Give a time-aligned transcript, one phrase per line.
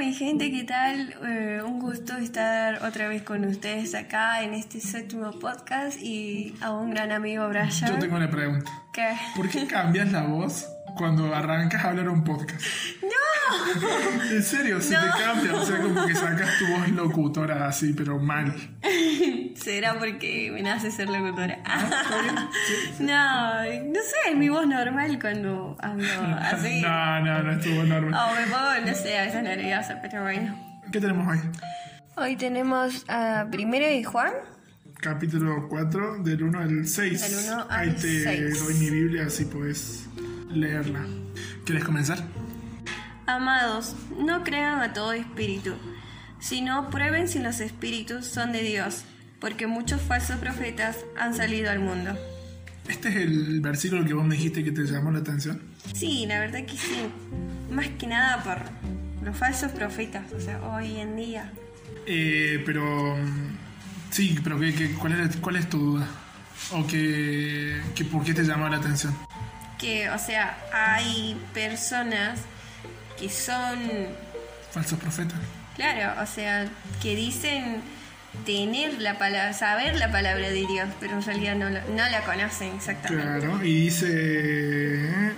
[0.00, 1.14] mi gente, ¿qué tal?
[1.26, 6.70] Eh, un gusto estar otra vez con ustedes acá en este séptimo podcast y a
[6.70, 7.68] un gran amigo Brian.
[7.68, 8.70] Yo tengo una pregunta.
[8.94, 9.14] ¿Qué?
[9.36, 10.66] ¿Por qué cambias la voz
[10.96, 12.62] cuando arrancas a hablar un podcast?
[13.02, 13.10] ¡No!
[14.30, 15.02] En serio, se No.
[15.02, 18.54] te cambia, o sea, como que sacas tu voz locutora así, pero mal.
[19.62, 21.58] ¿Será porque me nace ser locutora?
[22.96, 23.02] Sí.
[23.04, 26.06] no, no sé, es mi voz normal cuando hablo
[26.40, 26.80] así.
[26.82, 28.14] No, no, no estuvo normal.
[28.14, 30.80] O me pongo, no sé, a veces nerviosa, pero bueno.
[30.92, 31.40] ¿Qué tenemos hoy?
[32.16, 34.32] Hoy tenemos a Primero de Juan.
[35.00, 37.20] Capítulo 4, del 1 al 6.
[37.22, 38.62] Del uno al Ahí te seis.
[38.64, 40.06] doy mi Biblia, así puedes
[40.50, 41.00] leerla.
[41.64, 42.18] ¿Quieres comenzar?
[43.26, 45.74] Amados, no crean a todo espíritu,
[46.40, 49.04] sino prueben si los espíritus son de Dios,
[49.40, 52.16] porque muchos falsos profetas han salido al mundo.
[52.88, 55.62] Este es el versículo que vos me dijiste que te llamó la atención.
[55.94, 57.08] Sí, la verdad que sí.
[57.70, 58.62] Más que nada por
[59.24, 61.52] los falsos profetas, o sea, hoy en día.
[62.06, 63.16] Eh, pero.
[63.16, 63.58] mm,
[64.10, 66.08] Sí, pero ¿qué, qué- cuál, es, ¿cuál es tu duda?
[66.72, 69.16] ¿O qué, qué- por qué te llamó la atención?
[69.78, 72.40] Que, o sea, hay personas
[73.16, 73.78] que son,
[74.72, 75.38] Falsos profetas.
[75.76, 76.66] claro, o sea,
[77.00, 77.82] que dicen
[78.44, 82.74] tener la palabra, saber la palabra de Dios, pero en realidad no, no la conocen
[82.74, 83.46] exactamente.
[83.46, 85.32] Claro, y dice.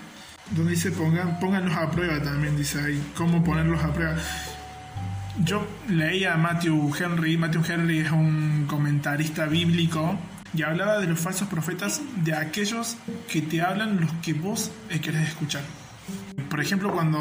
[0.51, 3.03] Donde dice pongan, pónganlos a prueba también, dice ahí.
[3.17, 4.17] ¿Cómo ponerlos a prueba?
[5.45, 7.37] Yo leí a Matthew Henry.
[7.39, 10.19] Matthew Henry es un comentarista bíblico
[10.55, 12.97] y hablaba de los falsos profetas, de aquellos
[13.31, 14.71] que te hablan los que vos
[15.01, 15.63] querés escuchar.
[16.51, 17.19] Por ejemplo, cuando,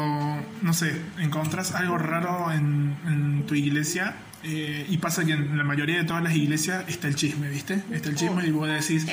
[0.60, 5.64] no sé, encontrás algo raro en, en tu iglesia eh, y pasa que en la
[5.64, 7.82] mayoría de todas las iglesias está el chisme, ¿viste?
[7.90, 9.06] Está el chisme y vos decís,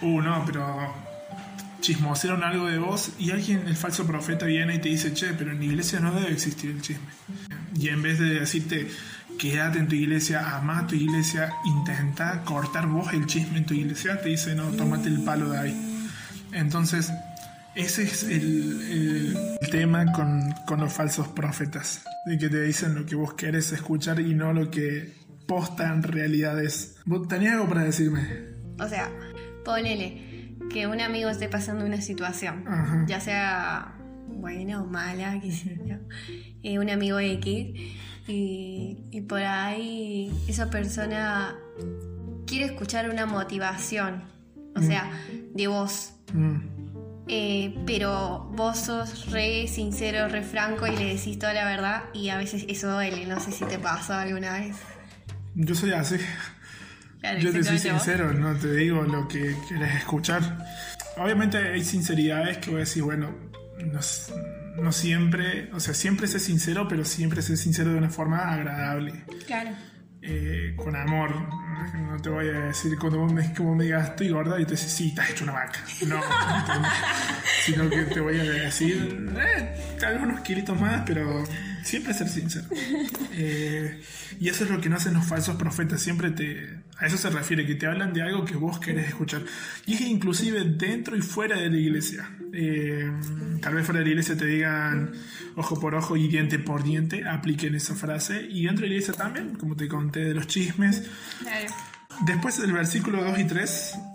[0.00, 0.94] uh, no, pero
[1.80, 5.52] chismosearon algo de vos y alguien, el falso profeta, viene y te dice, che, pero
[5.52, 7.06] en la iglesia no debe existir el chisme.
[7.78, 8.88] Y en vez de decirte,
[9.38, 14.20] quédate en tu iglesia, ama tu iglesia, intenta cortar vos el chisme en tu iglesia,
[14.20, 16.08] te dice, no, tómate el palo de ahí.
[16.52, 17.12] Entonces,
[17.74, 18.32] ese es el,
[18.90, 23.34] el- el tema con, con los falsos profetas, de que te dicen lo que vos
[23.34, 25.12] querés escuchar y no lo que
[25.46, 26.96] posta en realidad es.
[27.04, 28.20] ¿Vos tenías algo para decirme?
[28.78, 29.10] O sea,
[29.64, 33.04] ponele que un amigo esté pasando una situación, Ajá.
[33.06, 35.96] ya sea buena o mala, qué sé yo,
[36.62, 37.74] eh, un amigo X,
[38.28, 41.56] y, y por ahí esa persona
[42.46, 44.22] quiere escuchar una motivación,
[44.74, 45.10] o sea,
[45.54, 46.12] de vos.
[46.32, 46.81] Mm.
[47.34, 52.28] Eh, pero vos sos re sincero, re franco y le decís toda la verdad y
[52.28, 54.76] a veces eso duele, no sé si te pasó alguna vez.
[55.54, 56.16] Yo soy así.
[57.20, 58.02] Claro, Yo te soy exactamente vos.
[58.02, 60.42] sincero, no te digo lo que quieres escuchar.
[61.16, 63.34] Obviamente hay sinceridades que voy a decir, bueno,
[63.82, 64.00] no,
[64.82, 69.24] no siempre, o sea, siempre sé sincero, pero siempre sé sincero de una forma agradable,
[69.46, 69.70] Claro.
[70.22, 71.34] Eh, con amor.
[71.94, 75.08] No te voy a decir cuando me, me digas estoy gorda y te dices, sí,
[75.08, 75.80] estás hecho una vaca.
[76.06, 76.20] No,
[77.64, 81.44] sino que te voy a decir, eh, tal unos kilitos más, pero
[81.82, 82.66] siempre ser sincero.
[83.34, 83.98] Eh,
[84.40, 86.82] y eso es lo que no hacen los falsos profetas, siempre te...
[86.98, 89.42] A eso se refiere, que te hablan de algo que vos querés escuchar.
[89.86, 92.30] Y es que inclusive dentro y fuera de la iglesia.
[92.52, 93.10] Eh,
[93.62, 95.12] tal vez fuera de la iglesia te digan
[95.56, 98.46] ojo por ojo y diente por diente, apliquen esa frase.
[98.48, 101.04] Y dentro de la iglesia también, como te conté de los chismes.
[102.26, 104.11] Después del versículo 2 y 3, Ustedes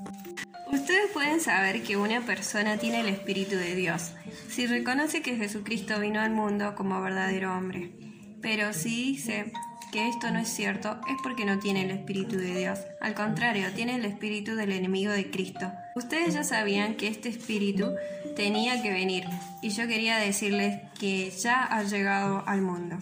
[1.17, 4.11] pueden saber que una persona tiene el Espíritu de Dios
[4.49, 7.91] si reconoce que Jesucristo vino al mundo como verdadero hombre.
[8.39, 9.51] Pero si dice
[9.91, 12.77] que esto no es cierto, es porque no tiene el Espíritu de Dios.
[13.01, 15.71] Al contrario, tiene el Espíritu del enemigo de Cristo.
[15.95, 17.95] Ustedes ya sabían que este Espíritu
[18.35, 19.23] tenía que venir,
[19.63, 22.95] y yo quería decirles que ya ha llegado al mundo.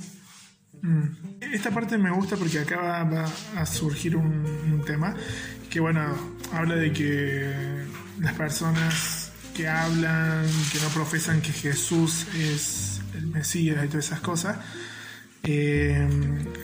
[0.81, 1.03] Mm.
[1.51, 3.25] Esta parte me gusta porque acá va,
[3.57, 5.13] a surgir un, un tema
[5.69, 6.15] que, bueno,
[6.53, 7.84] habla de que
[8.19, 14.19] las personas que hablan, que no profesan que Jesús es el Mesías y todas esas
[14.19, 14.57] cosas,
[15.43, 16.07] eh,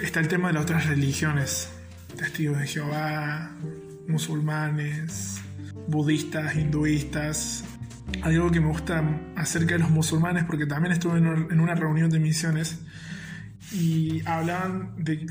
[0.01, 1.69] está el tema de las otras religiones,
[2.18, 3.51] testigos de Jehová,
[4.07, 5.38] musulmanes,
[5.88, 7.63] budistas, hinduistas.
[8.24, 9.04] Hay algo que me gusta
[9.38, 12.80] acerca de los musulmanes porque también estuve en un- en una reunión de misiones
[13.71, 15.25] y hablaban de,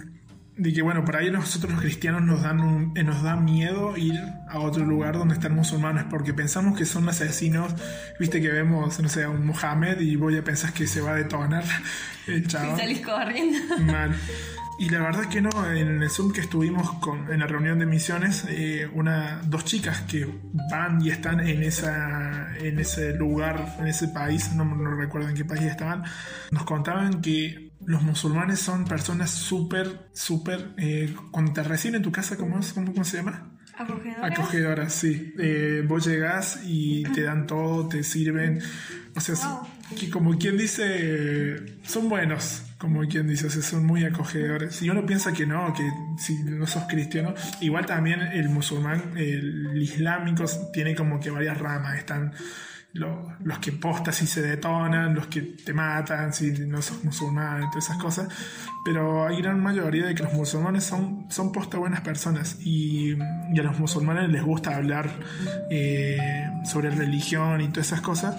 [0.62, 3.97] de que, bueno, por ahí nosotros los cristianos nos dan, un- eh, nos da miedo
[3.97, 7.75] ir a otro lugar donde están musulmanes porque pensamos que son asesinos.
[8.19, 11.12] Viste que vemos, no sé, a un Mohamed y voy a pensar que se va
[11.12, 11.65] a detonar
[12.27, 12.77] el Y chaval.
[12.79, 13.59] salís corriendo.
[13.79, 14.15] Mal.
[14.79, 17.85] Y la verdad que no, en el Zoom que estuvimos con, en la reunión de
[17.87, 20.27] misiones, eh, una, dos chicas que
[20.71, 25.35] van y están en, esa, en ese lugar, en ese país, no, no recuerdo en
[25.37, 26.05] qué país estaban,
[26.51, 30.75] nos contaban que los musulmanes son personas súper, súper...
[30.77, 32.73] Eh, cuando te reciben en tu casa, ¿cómo, es?
[32.73, 33.56] ¿Cómo, cómo se llama?
[33.77, 34.32] ¿Acogedoras?
[34.32, 35.35] Acogedoras, sí.
[35.38, 38.61] Eh, vos llegás y te dan todo, te sirven.
[39.17, 39.67] O sea, Wow.
[39.99, 44.83] que como quien dice, son buenos, como quien dice, o sea, son muy acogedores.
[44.83, 49.81] Y uno piensa que no, que si no sos cristiano, igual también el musulmán, el
[49.81, 51.99] islámico, tiene como que varias ramas.
[51.99, 52.33] Están
[52.92, 57.70] lo- los que postas y se detonan, los que te matan si no sos musulmán,
[57.70, 58.28] todas esas cosas.
[58.84, 63.12] Pero hay gran mayoría de que los musulmanes son, son posta buenas personas y,
[63.52, 65.08] y a los musulmanes les gusta hablar
[65.70, 66.19] eh,
[66.64, 68.37] sobre religión y todas esas cosas.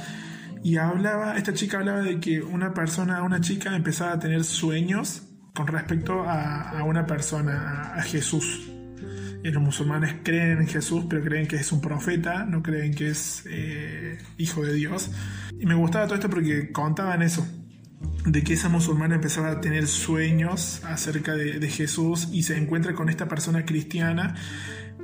[0.64, 5.24] Y hablaba, esta chica hablaba de que una persona, una chica empezaba a tener sueños
[5.54, 8.71] con respecto a, a una persona, a, a Jesús.
[9.44, 13.10] Y los musulmanes creen en Jesús, pero creen que es un profeta, no creen que
[13.10, 15.12] es eh, hijo de Dios.
[15.60, 17.48] Y me gustaba todo esto porque contaban eso,
[18.26, 22.94] de que esa musulmana empezaba a tener sueños acerca de, de Jesús y se encuentra
[22.94, 24.36] con esta persona cristiana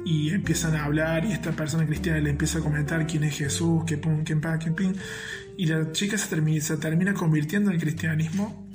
[0.07, 3.83] y empiezan a hablar y esta persona cristiana le empieza a comentar quién es Jesús,
[3.85, 4.95] que pum, que pa, que pin.
[5.57, 8.65] Y la chica se termina, se termina convirtiendo en cristianismo.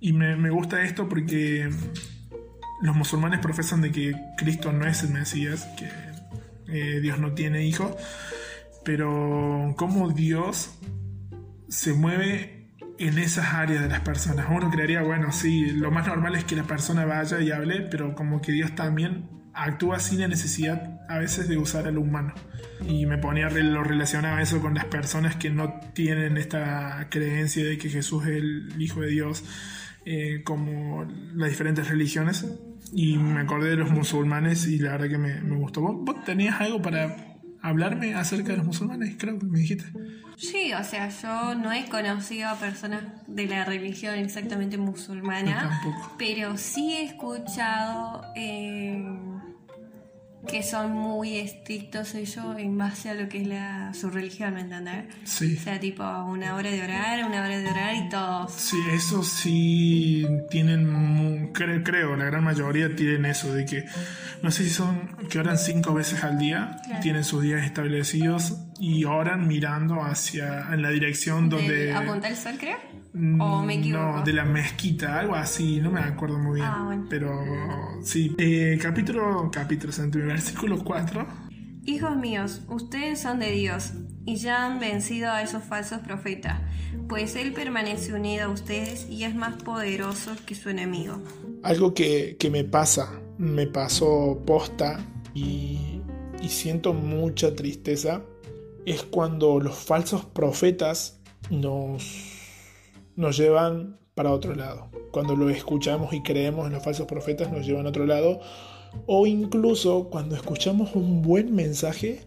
[0.00, 1.70] Y me, me gusta esto porque
[2.82, 5.88] los musulmanes profesan de que Cristo no es el Mesías, que
[6.68, 7.94] eh, Dios no tiene hijos,
[8.84, 10.78] pero cómo Dios
[11.68, 12.62] se mueve
[12.98, 14.46] en esas áreas de las personas.
[14.50, 18.14] Uno creería, bueno, sí, lo más normal es que la persona vaya y hable, pero
[18.14, 22.34] como que Dios también actúa sin la necesidad a veces de usar al humano.
[22.86, 27.78] Y me ponía, lo relacionaba eso con las personas que no tienen esta creencia de
[27.78, 29.44] que Jesús es el Hijo de Dios,
[30.04, 32.46] eh, como las diferentes religiones.
[32.92, 35.80] Y me acordé de los musulmanes y la verdad que me, me gustó.
[35.80, 39.14] ¿Vos, vos tenías algo para hablarme acerca de los musulmanes?
[39.18, 39.86] Creo que me dijiste.
[40.36, 46.16] Sí, o sea, yo no he conocido a personas de la religión exactamente musulmana, tampoco.
[46.18, 49.04] pero sí he escuchado eh,
[50.46, 54.60] que son muy estrictos ellos en base a lo que es la, su religión, ¿me
[54.62, 55.04] entendés?
[55.24, 55.56] Sí.
[55.56, 58.52] O sea, tipo una hora de orar, una hora de orar y todos.
[58.52, 63.84] Sí, eso sí tienen, mu- cre- creo, la gran mayoría tienen eso, de que
[64.42, 67.00] no sé si son que oran cinco veces al día, Claro.
[67.02, 71.86] tienen sus días establecidos y oran mirando hacia en la dirección donde...
[71.86, 72.78] ¿Del ¿Apunta el sol, creo?
[73.12, 74.16] Mm, ¿O me equivoco?
[74.16, 76.66] No, de la mezquita, algo así, no me acuerdo muy bien.
[76.68, 77.06] Ah, bueno.
[77.08, 77.44] Pero
[78.02, 79.92] sí, Eh, capítulo, capítulo,
[80.26, 81.24] versículo 4.
[81.84, 83.92] Hijos míos, ustedes son de Dios
[84.26, 86.60] y ya han vencido a esos falsos profetas,
[87.08, 91.22] pues Él permanece unido a ustedes y es más poderoso que su enemigo.
[91.62, 94.98] Algo que, que me pasa, me pasó posta
[95.34, 96.00] y,
[96.42, 98.22] y siento mucha tristeza,
[98.86, 101.20] es cuando los falsos profetas
[101.50, 102.04] nos,
[103.16, 104.90] nos llevan para otro lado.
[105.10, 108.40] Cuando lo escuchamos y creemos en los falsos profetas nos llevan a otro lado.
[109.06, 112.26] O incluso cuando escuchamos un buen mensaje,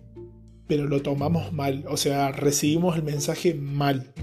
[0.67, 1.85] pero lo tomamos mal.
[1.89, 4.13] O sea, recibimos el mensaje mal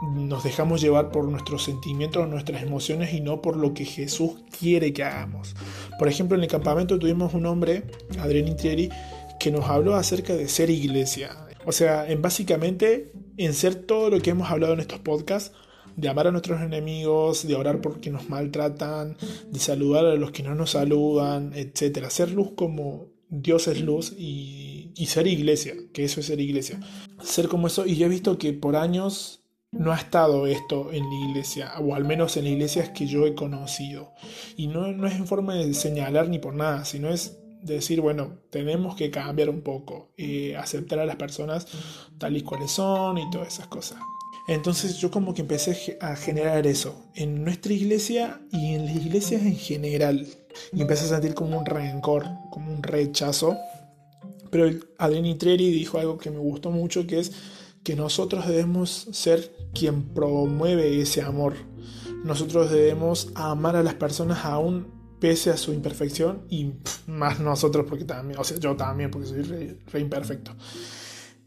[0.00, 4.92] nos dejamos llevar por nuestros sentimientos, nuestras emociones y no por lo que Jesús quiere
[4.92, 5.54] que hagamos.
[5.98, 7.84] Por ejemplo, en el campamento tuvimos un hombre,
[8.18, 8.88] Adrián Intrieri,
[9.40, 11.30] que nos habló acerca de ser iglesia.
[11.66, 15.52] O sea, en básicamente en ser todo lo que hemos hablado en estos podcasts,
[15.96, 19.16] de amar a nuestros enemigos, de orar por quienes nos maltratan,
[19.50, 22.06] de saludar a los que no nos saludan, etc.
[22.08, 26.78] Ser luz como Dios es luz y, ser iglesia, que eso es ser iglesia.
[27.22, 31.04] Ser como eso, y yo he visto que por años no ha estado esto en
[31.04, 34.12] la iglesia, o al menos en las iglesias que yo he conocido.
[34.56, 38.38] Y no, no es en forma de señalar ni por nada, sino es decir, bueno,
[38.50, 41.66] tenemos que cambiar un poco, eh, aceptar a las personas
[42.18, 43.98] tal y cuales son y todas esas cosas.
[44.48, 49.42] Entonces yo como que empecé a generar eso en nuestra iglesia y en las iglesias
[49.42, 50.26] en general.
[50.72, 53.56] Y empecé a sentir como un rencor, como un rechazo.
[54.50, 57.32] Pero Adrián Treri dijo algo que me gustó mucho, que es
[57.84, 61.54] que nosotros debemos ser quien promueve ese amor.
[62.24, 66.72] Nosotros debemos amar a las personas aún pese a su imperfección y
[67.06, 70.52] más nosotros porque también, o sea, yo también porque soy re, imperfecto.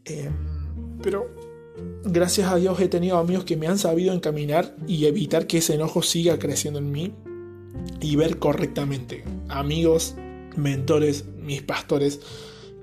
[0.04, 0.30] Eh,
[1.02, 1.28] pero
[2.04, 5.74] gracias a Dios he tenido amigos que me han sabido encaminar y evitar que ese
[5.74, 7.12] enojo siga creciendo en mí
[8.00, 9.24] y ver correctamente.
[9.48, 10.14] Amigos,
[10.56, 12.20] mentores, mis pastores,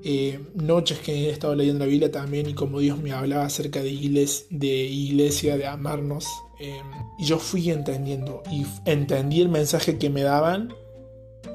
[0.03, 3.81] eh, noches que he estado leyendo la Biblia también y como Dios me hablaba acerca
[3.81, 6.27] de, igles, de iglesia, de amarnos.
[6.59, 6.81] Eh,
[7.19, 10.73] yo fui entendiendo y entendí el mensaje que me daban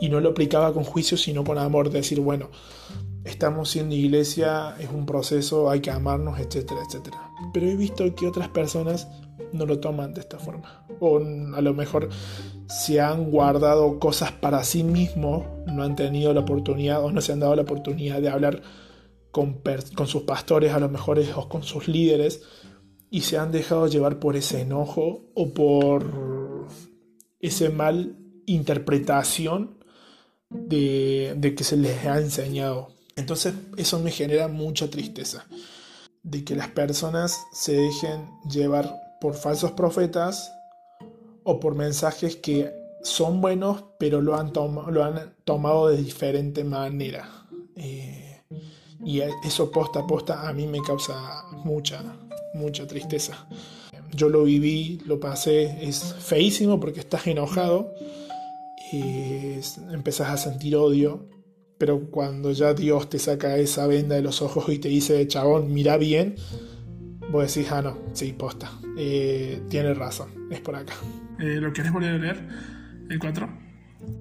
[0.01, 2.51] y no lo aplicaba con juicio sino con amor, de decir, bueno,
[3.25, 7.31] estamos siendo iglesia, es un proceso, hay que amarnos, etcétera, etcétera.
[7.53, 9.09] Pero he visto que otras personas
[9.53, 10.87] no lo toman de esta forma.
[11.01, 12.09] o a lo mejor
[12.69, 17.33] se han guardado cosas para sí mismos, no han tenido la oportunidad o no se
[17.33, 18.63] han dado la oportunidad de hablar
[19.31, 19.61] con,
[19.95, 22.43] con sus pastores, a lo mejor o con sus líderes,
[23.11, 26.67] y se han dejado llevar por ese enojo o por
[27.41, 28.17] ese mal
[28.47, 29.77] interpretación
[30.51, 32.89] de, de que se les ha enseñado.
[33.17, 35.47] Entonces eso me genera mucha tristeza,
[36.23, 40.53] de que las personas se dejen llevar por falsos profetas
[41.45, 42.73] o por mensajes que
[43.03, 47.47] son buenos, pero lo han, lo han tomado de diferente manera.
[47.77, 48.43] Eh,
[49.05, 52.03] y eso posta a posta a mí me causa mucha,
[52.55, 53.47] mucha tristeza.
[54.13, 57.95] Yo lo viví, lo pasé, es feísimo porque estás enojado,
[58.93, 59.59] y
[59.93, 61.29] empezás a sentir odio,
[61.79, 65.73] pero cuando ya Dios te saca esa venda de los ojos y te dice, chabón,
[65.73, 66.37] mira bien,
[67.31, 70.95] vos decís, ah, no, sí, posta, eh, tiene razón, es por acá.
[71.39, 72.49] Eh, ¿Lo querés volver a leer?
[73.11, 73.67] El 4.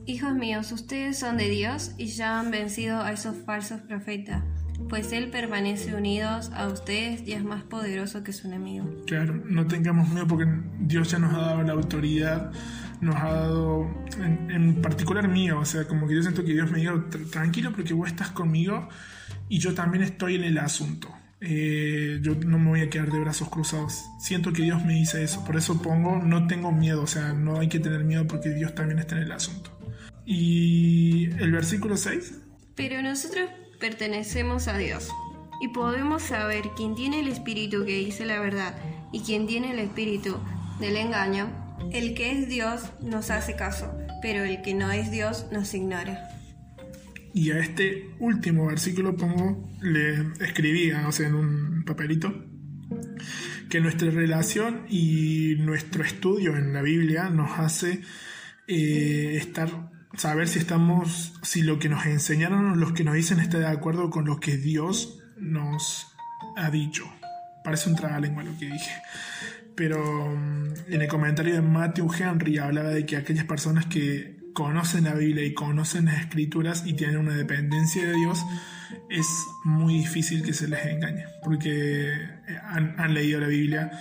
[0.06, 4.44] Hijos míos, ustedes son de Dios y ya han vencido a esos falsos profetas,
[4.90, 8.86] pues Él permanece unidos a ustedes y es más poderoso que su enemigo.
[9.06, 10.46] Claro, no tengamos miedo porque
[10.80, 12.52] Dios ya nos ha dado la autoridad,
[13.02, 13.88] nos ha dado,
[14.18, 16.94] en, en particular mío, o sea, como que yo siento que Dios me diga,
[17.32, 18.90] tranquilo porque vos estás conmigo
[19.50, 21.10] y yo también estoy en el asunto.
[21.42, 24.06] Eh, yo no me voy a quedar de brazos cruzados.
[24.20, 27.60] Siento que Dios me dice eso, por eso pongo, no tengo miedo, o sea, no
[27.60, 29.72] hay que tener miedo porque Dios también está en el asunto.
[30.26, 32.34] Y el versículo 6.
[32.76, 33.50] Pero nosotros
[33.80, 35.10] pertenecemos a Dios
[35.62, 38.76] y podemos saber quién tiene el espíritu que dice la verdad
[39.12, 40.38] y quién tiene el espíritu
[40.80, 41.65] del engaño.
[41.92, 46.30] El que es Dios nos hace caso, pero el que no es Dios nos ignora.
[47.34, 52.34] Y a este último versículo pongo, le escribí, o sea, en un papelito,
[53.70, 58.02] que nuestra relación y nuestro estudio en la Biblia nos hace
[58.68, 63.60] eh, estar, saber si estamos, si lo que nos enseñaron los que nos dicen está
[63.60, 66.08] de acuerdo con lo que Dios nos
[66.56, 67.04] ha dicho.
[67.64, 68.92] Parece un trabalengua lo que dije.
[69.76, 75.04] Pero mm, en el comentario de Matthew Henry hablaba de que aquellas personas que conocen
[75.04, 78.44] la Biblia y conocen las escrituras y tienen una dependencia de Dios,
[79.10, 79.28] es
[79.64, 82.12] muy difícil que se les engañe, porque
[82.64, 83.92] han, leído la Biblia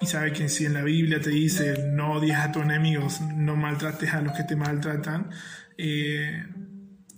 [0.00, 3.56] y saben que si en la Biblia te dice no odies a tus enemigos, no
[3.56, 5.30] maltrates a los que te maltratan,
[5.76, 6.44] eh,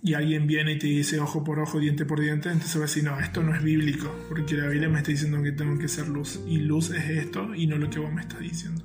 [0.07, 2.87] y alguien viene y te dice ojo por ojo, diente por diente, entonces va a
[2.87, 5.89] decir, no, esto no es bíblico, porque la Biblia me está diciendo que tengo que
[5.89, 8.81] ser luz, y luz es esto y no lo que vos me estás diciendo.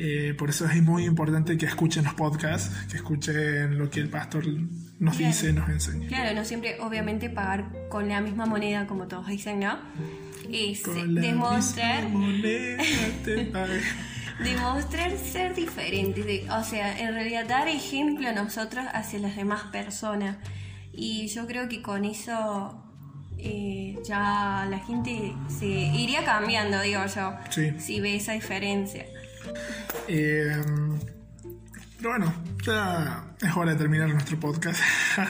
[0.00, 4.08] Eh, por eso es muy importante que escuchen los podcasts, que escuchen lo que el
[4.08, 4.44] pastor
[4.98, 6.08] nos dice, nos enseña.
[6.08, 9.78] Claro, no siempre, obviamente, pagar con la misma moneda, como todos dicen, ¿no?
[10.52, 10.82] Es
[11.14, 12.08] demostrar.
[14.38, 20.36] demostrar ser diferente, o sea, en realidad dar ejemplo a nosotros hacia las demás personas.
[20.92, 22.84] Y yo creo que con eso
[23.36, 27.36] eh, ya la gente se iría cambiando, digo yo,
[27.78, 29.06] si ve esa diferencia.
[30.08, 30.62] Eh,
[31.96, 32.32] pero bueno,
[32.64, 34.80] ya es hora de terminar nuestro podcast.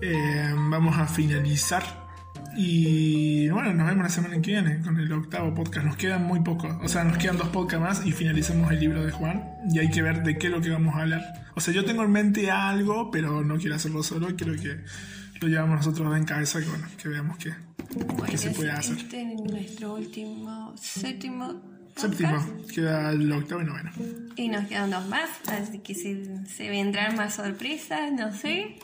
[0.00, 2.07] Eh, vamos a finalizar.
[2.56, 5.86] Y bueno, nos vemos la semana que viene con el octavo podcast.
[5.86, 6.76] Nos quedan muy pocos.
[6.82, 9.44] O sea, nos quedan dos podcasts más y finalizamos el libro de Juan.
[9.72, 11.22] Y hay que ver de qué es lo que vamos a hablar.
[11.54, 14.34] O sea, yo tengo en mente algo, pero no quiero hacerlo solo.
[14.36, 14.80] Quiero que
[15.40, 16.60] lo llevamos nosotros en cabeza.
[16.60, 17.52] Que bueno, que veamos qué,
[18.36, 18.96] se puede hacer.
[18.96, 22.38] Este es nuestro último, séptimo Séptimo,
[22.72, 23.90] queda el octavo y noveno.
[24.36, 28.76] Y nos quedan dos más, así que se, se vendrán más sorpresas, no sé.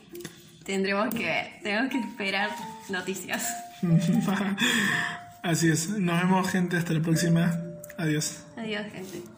[0.65, 2.51] Tendremos que ver, tenemos que esperar
[2.91, 3.47] noticias.
[5.43, 7.61] así es, nos vemos gente, hasta la próxima.
[7.97, 8.45] Adiós.
[8.57, 9.34] Adiós gente.